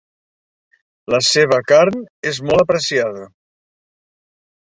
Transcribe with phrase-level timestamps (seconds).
[1.15, 2.01] La seva carn
[2.31, 3.27] és molt apreciada.